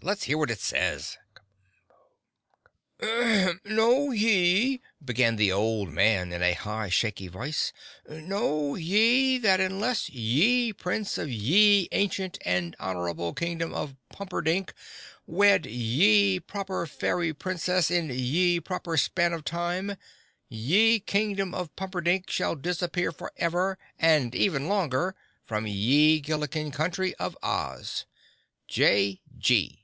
[0.00, 1.18] "Let's hear what it says!"
[2.98, 7.74] [Illustration: (unlabelled)] "Know ye," began the old man in a high, shaky voice,
[8.08, 14.72] "know ye that unless ye Prince of ye ancient and honorable Kingdom of Pumperdink
[15.26, 19.96] wed ye Proper Fairy Princess in ye proper span of time
[20.48, 25.14] ye Kingdom of Pumperdink shall disappear forever and even longer
[25.44, 28.06] from ye Gilliken country of Oz.
[28.70, 29.20] _J.
[29.36, 29.80] G.